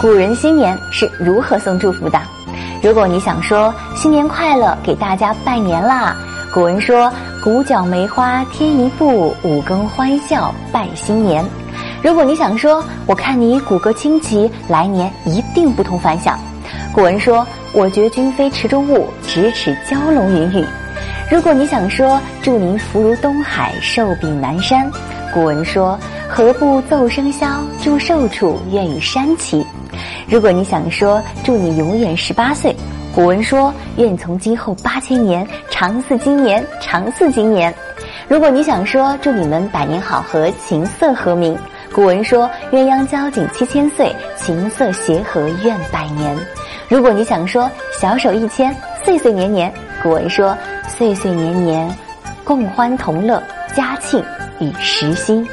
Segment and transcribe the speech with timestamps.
[0.00, 2.18] 古人新年是如何送祝福的。
[2.82, 6.16] 如果你想说新年快乐，给大家拜年啦，
[6.54, 7.12] 古人说
[7.44, 11.44] “鼓角梅花添一步，五更欢笑拜新年”。
[12.02, 16.38] 如果你想说我看你骨骼清奇，来年一定不同凡响，
[16.94, 20.64] 古人说“我觉君非池中物，咫尺蛟龙云雨”。
[21.30, 24.90] 如果你想说祝您福如东海，寿比南山，
[25.34, 29.62] 古人说“何不奏笙箫，祝寿处愿与山齐”。
[30.30, 32.74] 如果你想说祝你永远十八岁，
[33.12, 37.74] 古文说愿从今后八千年长似今年，长似今年。
[38.28, 41.58] 如果你想说祝你们百年好合，琴瑟和鸣。
[41.92, 46.36] 古文说：“鸳鸯交颈七千岁，琴瑟协和愿百年。”
[46.88, 47.68] 如果你想说
[48.00, 48.72] “小手一牵，
[49.04, 51.92] 岁岁年年”，古文说：“岁岁年年，
[52.44, 53.42] 共欢同乐，
[53.74, 54.22] 家庆
[54.60, 55.44] 与时兴。”